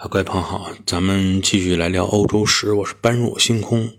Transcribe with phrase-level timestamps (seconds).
[0.00, 2.72] 各位朋友好，咱们继续来聊欧洲史。
[2.72, 3.98] 我是般若星空。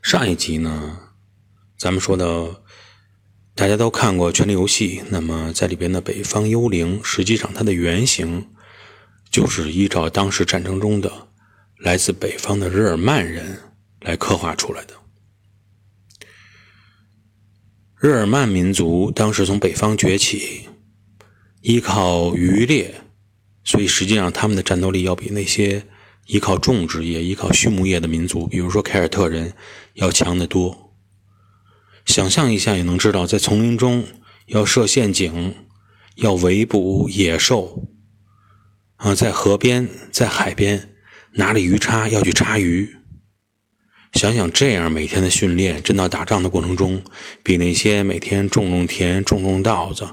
[0.00, 1.10] 上一集呢，
[1.76, 2.62] 咱们说到，
[3.56, 8.48] 大家都看过《权力游戏》，那么在里边的北方幽灵，实际上它的原型
[9.28, 11.12] 就是依照当时战争中的
[11.78, 13.58] 来自北方的日耳曼人
[14.00, 14.94] 来刻画出来的。
[17.96, 20.68] 日耳曼民族当时从北方崛起，
[21.62, 22.94] 依靠渔猎。
[23.64, 25.84] 所以实际上，他们的战斗力要比那些
[26.26, 29.52] 依靠种植业、依靠畜牧业的民族，比如说凯尔特人，
[29.94, 30.92] 要强得多。
[32.04, 34.04] 想象一下也能知道，在丛林中
[34.46, 35.54] 要设陷阱，
[36.16, 37.88] 要围捕野兽，
[38.96, 40.94] 啊，在河边、在海边
[41.34, 42.96] 拿着鱼叉要去叉鱼。
[44.14, 47.02] 想想这样每天的训练，真到打仗的过程中，
[47.42, 50.06] 比那些每天种种田、种种稻子。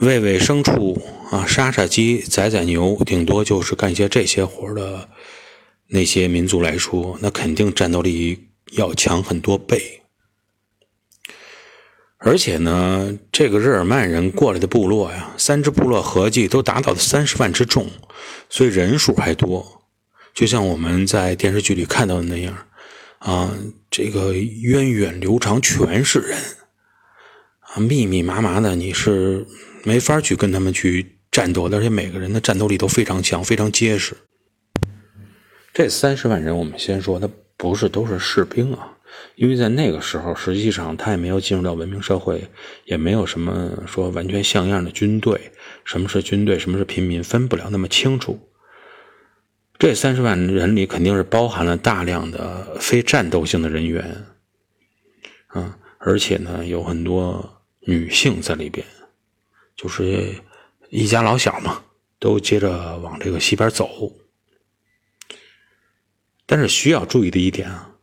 [0.00, 0.98] 喂喂牲畜
[1.30, 5.10] 啊，杀杀鸡，宰宰牛，顶多就是干一些这些活的
[5.88, 10.00] 那些民族来说，那肯定战斗力要强很多倍。
[12.16, 17.86] 而且呢，这个日耳曼人过来的部落呀，三支部落合计都达到了三十万之众，
[18.48, 19.82] 所以人数还多。
[20.32, 22.56] 就像我们在电视剧里看到的那样
[23.18, 23.54] 啊，
[23.90, 26.38] 这个源远流长，全是人
[27.60, 29.46] 啊，密密麻麻的，你是。
[29.82, 34.14] 没法去跟他们去战斗，而且每个人的战斗力都非常强，非常结实。
[35.72, 38.98] 这三十万人，我们先说，他不是都是士兵啊，
[39.36, 42.42] 因为在那个时候，实际上他也没有进入到文明社会，
[42.84, 45.52] 也没有什么说完全像样的军队，
[45.84, 48.38] 什么是军队，什么是平民，分不了那么清楚。
[49.78, 54.26] 这三十万人里，肯定是包含了大量的非战斗性的人员，
[55.46, 58.84] 啊，而且呢，有很多女性在里边。
[59.80, 60.34] 就是
[60.90, 61.82] 一家老小嘛，
[62.18, 64.12] 都接着往这个西边走。
[66.44, 67.94] 但是需要注意的一点啊，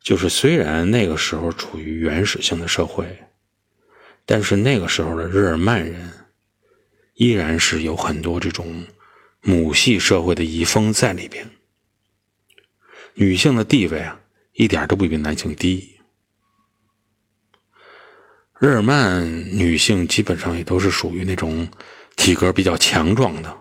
[0.00, 3.04] 就是虽然那个时候处于原始性的社会，
[4.24, 6.10] 但是那个时候的日耳曼人
[7.12, 8.86] 依然是有很多这种
[9.42, 11.46] 母系社会的遗风在里边。
[13.12, 14.18] 女性的地位啊，
[14.54, 15.99] 一点都不比男性低。
[18.60, 19.24] 日耳曼
[19.56, 21.66] 女性基本上也都是属于那种
[22.14, 23.56] 体格比较强壮的，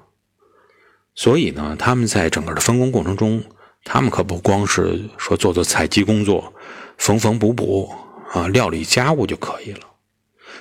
[1.15, 3.41] 所以呢，他们在整个的分工过程中，
[3.85, 6.53] 他们可不光是说做做采集工作、
[6.97, 7.89] 缝缝补补
[8.33, 9.87] 啊、料理家务就可以了，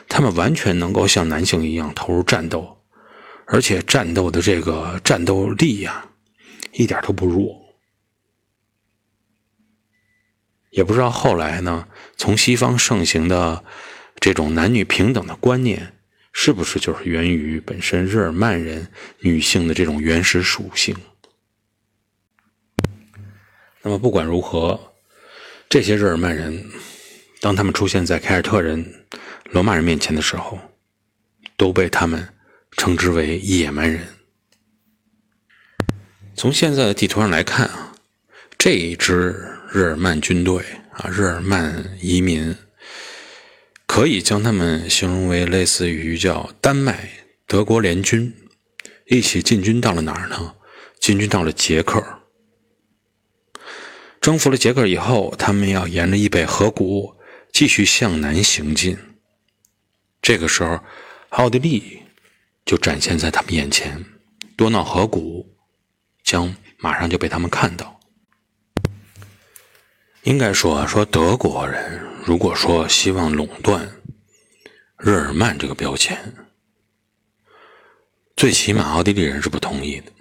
[0.09, 2.79] 他们完全能够像男性一样投入战斗，
[3.47, 6.07] 而且战斗的这个战斗力呀，
[6.75, 7.61] 一点都不弱。
[10.71, 13.65] 也不知道后来呢，从西方盛行的。
[14.21, 15.95] 这种男女平等的观念，
[16.33, 18.89] 是不是就是源于本身日耳曼人
[19.21, 20.97] 女性的这种原始属性？
[23.83, 24.93] 那么不管如何，
[25.69, 26.67] 这些日耳曼人，
[27.41, 29.07] 当他们出现在凯尔特人、
[29.51, 30.59] 罗马人面前的时候，
[31.57, 32.29] 都被他们
[32.73, 34.07] 称之为野蛮人。
[36.35, 37.95] 从现在的地图上来看啊，
[38.59, 40.63] 这一支日耳曼军队
[40.93, 42.55] 啊，日耳曼移民。
[43.89, 47.11] 可以将他们形容为类似于叫丹麦、
[47.47, 48.33] 德国联军
[49.07, 50.55] 一起进军到了哪儿呢？
[51.01, 52.05] 进军到了捷克，
[54.21, 57.17] 征服了捷克以后，他们要沿着易北河谷
[57.51, 58.99] 继续向南行进。
[60.21, 60.79] 这个时候，
[61.31, 62.03] 奥地利
[62.67, 64.05] 就展现在他们眼前，
[64.55, 65.57] 多瑙河谷
[66.23, 67.98] 将马上就被他们看到。
[70.23, 72.01] 应该说，说德国人。
[72.25, 73.91] 如果说希望垄断
[74.99, 76.35] 日耳曼这个标签，
[78.37, 80.13] 最起码奥地利人是不同意的。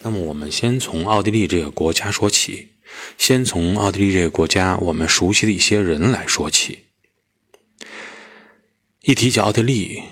[0.00, 2.70] 那么，我们先从奥地利这个国家说起，
[3.18, 6.86] 先从奥地利这个国家我们熟悉的一些人来说起。
[9.02, 10.02] 一提起奥地利，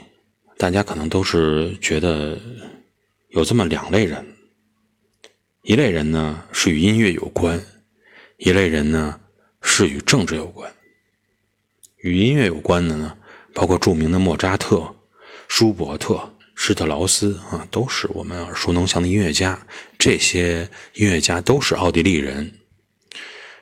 [0.59, 2.39] 大家可能都是觉得
[3.31, 4.37] 有这么两类人：
[5.63, 7.65] 一类人呢是与音乐有关，
[8.37, 9.21] 一类人呢。
[9.63, 10.73] 是与政治有关，
[11.99, 13.15] 与音乐有关的呢，
[13.53, 14.97] 包括著名的莫扎特、
[15.49, 19.67] 舒伯特、施特劳斯啊，都是我们耳熟能详的音乐家。
[19.99, 22.51] 这些音乐家都是奥地利人。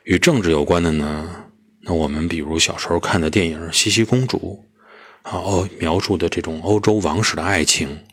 [0.05, 1.51] 与政治有关的呢，
[1.81, 4.65] 那我们比如小时候看的电影《茜茜公主》，
[5.29, 8.05] 啊，欧描述的这种欧洲王室的爱情，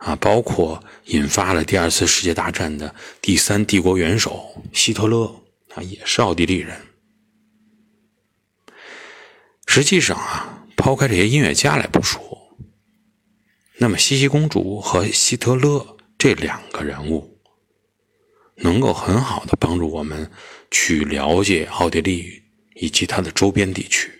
[0.00, 5.26] 啊，包括引发了第二次世界大战的第三帝国元首希特勒，
[5.74, 6.74] 啊，也是奥地利人。
[9.66, 12.56] 实际上啊，抛开这些音乐家来不说，
[13.76, 17.38] 那么茜茜公主和希特勒这两个人物，
[18.56, 20.30] 能够很好的帮助我们
[20.70, 22.42] 去了解奥地利
[22.74, 24.10] 以及它的周边地区，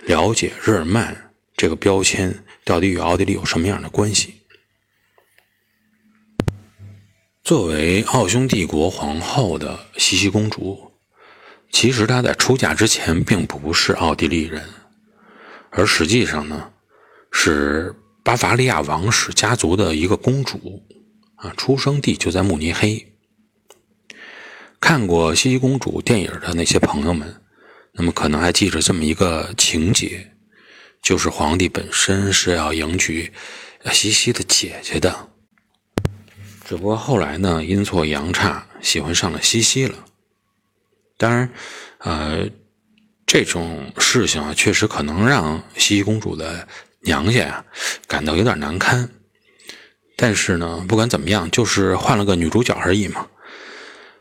[0.00, 4.34] 了解日耳曼这个标签到底与奥地利有什么样的关系。
[7.48, 10.92] 作为奥匈帝国皇后的西西公主，
[11.72, 14.68] 其实她在出嫁之前并不是奥地利人，
[15.70, 16.70] 而实际上呢
[17.32, 17.94] 是。
[18.22, 20.82] 巴伐利亚王室家族的一个公主
[21.36, 23.14] 啊，出生地就在慕尼黑。
[24.78, 27.40] 看过《茜茜公主》电影的那些朋友们，
[27.92, 30.32] 那么可能还记着这么一个情节，
[31.00, 33.32] 就是皇帝本身是要迎娶
[33.90, 35.30] 西西的姐姐的，
[36.68, 40.04] 只不过后来呢，阴错阳差喜欢上了西西了。
[41.16, 41.50] 当然，
[42.00, 42.46] 呃，
[43.24, 46.68] 这种事情啊，确实可能让西西公主的。
[47.00, 47.64] 娘家呀，
[48.06, 49.08] 感到有点难堪，
[50.14, 53.28] 但是呢，不管怎么样，就是换了个女主角而已嘛。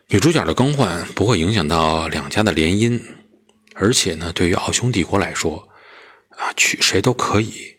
[0.07, 3.01] 女主角的更换不会影响到两家的联姻，
[3.73, 5.67] 而且呢，对于奥匈帝国来说，
[6.29, 7.75] 啊，娶谁都可以。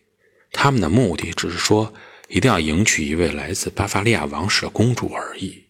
[0.52, 1.94] 他们的目的只是说，
[2.28, 5.64] 一定要迎娶一位来自巴伐利亚王室的公主而已。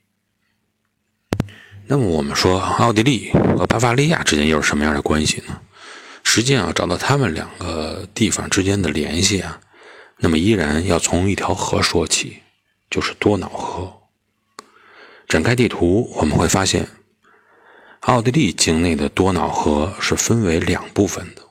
[1.87, 5.63] 那么，我们说奥地利和巴伐利亚之间又是什么样的关系呢？
[6.23, 9.61] 实际上，找到他们两个地方之间的联系啊，
[10.19, 12.43] 那么依然要从一条河说起，
[12.91, 14.03] 就是多瑙河。
[15.27, 16.89] 展开地图，我们会发现，
[18.01, 21.43] 奥地利境内的多瑙河是分为两部分的。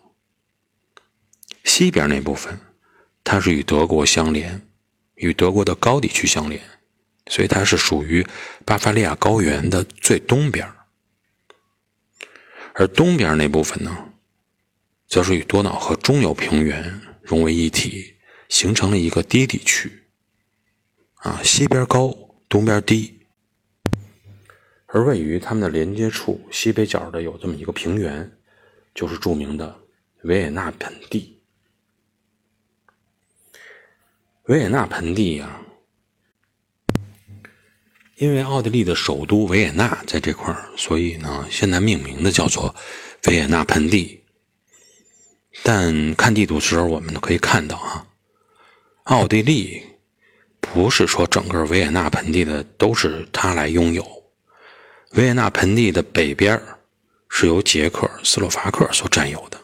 [1.64, 2.60] 西边那部分，
[3.24, 4.67] 它是与德国相连，
[5.18, 6.60] 与德国的高地区相连，
[7.28, 8.26] 所以它是属于
[8.66, 10.68] 巴伐利亚高原的最东边。
[12.74, 14.14] 而东边那部分呢？
[15.08, 18.16] 则是与多瑙河中游平原融为一体，
[18.50, 20.04] 形成了一个低地区。
[21.16, 22.14] 啊，西边高，
[22.50, 23.22] 东边低，
[24.88, 28.30] 而位于它们的连接处西北角的有这么一个平原，
[28.94, 29.80] 就是著名的
[30.24, 31.37] 维也纳盆地。
[34.48, 35.60] 维也纳盆地呀，
[38.16, 42.74] 因为奥地利的首都维也纳在这块儿，所以呢，现在命名的叫做
[43.26, 44.24] 维也纳盆地。
[45.64, 48.08] 但看地图时候，我们可以看到啊，
[49.04, 49.84] 奥地利
[50.62, 54.06] 不是说整个维也纳盆地的都是它来拥有。
[55.16, 56.62] 维也纳盆地的北边
[57.28, 59.60] 是由捷克斯洛伐克所占有的。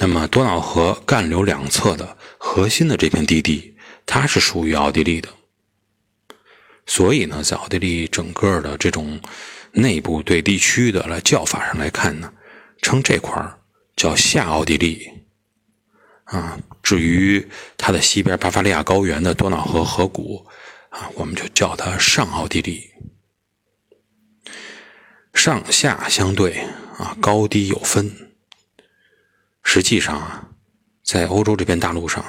[0.00, 2.16] 那么多瑙河干流两侧的
[2.58, 5.28] 核心的这片地地，它是属于奥地利的。
[6.86, 9.20] 所以呢，在奥地利整个的这种
[9.70, 12.32] 内部对地区的来叫法上来看呢，
[12.82, 13.54] 称这块。
[13.94, 15.10] 叫下奥地利，
[16.24, 17.44] 啊，至于
[17.76, 20.46] 它的西边巴伐利亚高原的多瑙河河谷，
[20.90, 22.90] 啊，我们就叫它上奥地利。
[25.34, 26.60] 上下相对，
[26.96, 28.34] 啊，高低有分。
[29.64, 30.48] 实际上啊，
[31.02, 32.24] 在欧洲这片大陆上，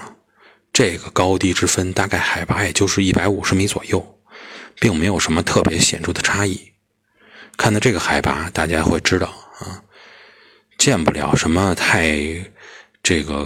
[0.79, 4.21] 这个高低之分大概海拔也就是一百五十米左右，
[4.79, 6.71] 并没有什么特别显著的差异。
[7.57, 9.27] 看到这个海拔，大家会知道
[9.59, 9.83] 啊。
[10.77, 12.17] 见不了什么太
[13.03, 13.45] 这个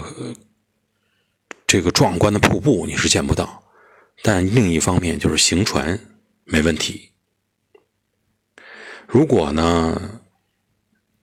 [1.66, 3.64] 这个壮观的瀑布，你是见不到。
[4.22, 6.00] 但另一方面，就是行船
[6.44, 7.14] 没问题。
[9.08, 10.20] 如果呢，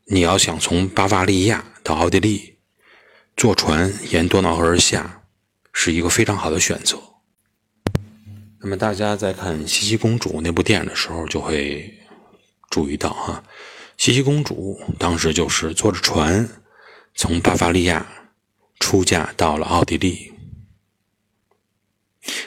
[0.07, 2.59] 你要想从巴伐利亚到奥地利，
[3.37, 5.20] 坐船沿多瑙河而下，
[5.73, 6.99] 是一个非常好的选择。
[8.59, 11.99] 那么大家在看《茜茜公主》那部电影的时候，就会
[12.69, 13.43] 注意到哈。
[13.97, 16.49] 茜茜公主当时就是坐着船
[17.15, 18.07] 从巴伐利亚
[18.79, 20.33] 出嫁到了奥地利。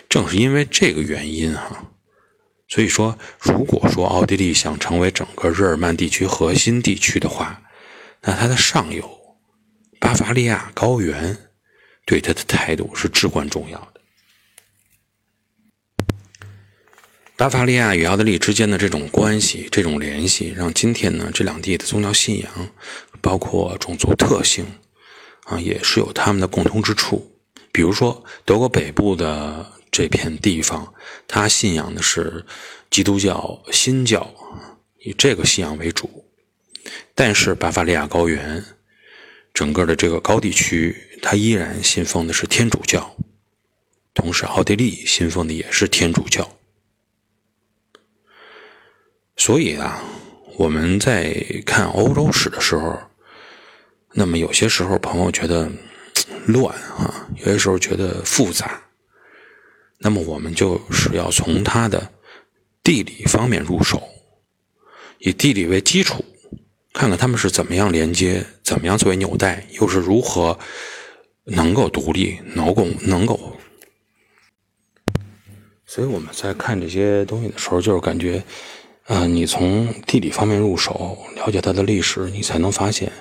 [0.07, 1.91] 正是因为这个原因哈，
[2.67, 7.63] 所以说，如果说奥地利想成为整个日耳曼地区核心地区的话，
[8.21, 9.37] 那它的上游
[9.99, 11.49] 巴伐利亚高原
[12.05, 14.01] 对他的态度是至关重要的。
[17.35, 22.69] 巴伐利亚与奥地利之间的这种关系、这种联系，让今天呢这两地的宗教信仰，
[23.21, 24.65] 包括种族特性，
[25.45, 27.31] 啊，也是有他们的共通之处。
[27.71, 30.93] 比如说，德国北部的这片地方，
[31.27, 32.45] 它信仰的是
[32.91, 34.31] 基督教新教，
[34.99, 36.07] 以这个信仰为主；
[37.15, 38.63] 但是巴伐利亚高原
[39.53, 43.15] 整个的这个高地区，它依然信奉的是天主教，
[44.13, 46.57] 同时奥地利信奉的也是天主教。
[49.37, 50.03] 所以啊，
[50.57, 51.33] 我们在
[51.65, 52.99] 看欧洲史的时候，
[54.13, 55.71] 那么有些时候朋友觉得
[56.45, 58.81] 乱啊，有些时候觉得复杂。
[59.99, 62.11] 那么我们就是要从它的
[62.83, 64.01] 地理方面入手，
[65.19, 66.23] 以地理为基础，
[66.93, 70.57] 看看他们是怎么样连接，怎么样作为纽带，又是如何
[71.43, 73.57] 能够独立，能够能够。
[75.85, 78.43] 所以我们在看这些东西的时候，就是感觉，
[79.05, 83.11] 啊，你从地理方面入手，了解它的历史，你才能发现，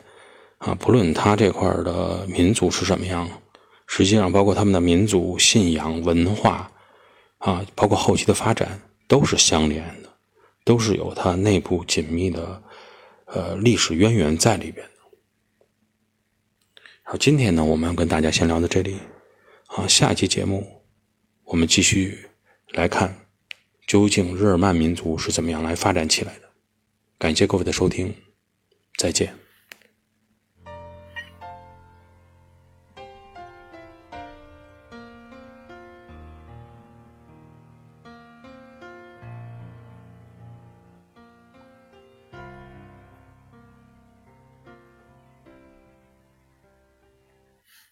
[0.59, 3.29] 啊，不论它这块的民族是什么样，
[3.87, 6.69] 实际上包括他们的民族信仰文化。
[7.39, 10.09] 啊，包括后期的发展都是相连的，
[10.65, 12.63] 都是有它内部紧密的
[13.33, 14.87] 呃历史渊源在里边。
[17.03, 18.99] 好，今天呢，我们跟大家先聊到这里。
[19.67, 20.83] 啊，下期节目
[21.45, 22.29] 我们继续
[22.73, 23.27] 来看，
[23.87, 26.51] 究竟日耳曼民族是怎么样来发展起来的。
[27.19, 28.15] 感谢各位的收听，
[28.97, 29.35] 再见。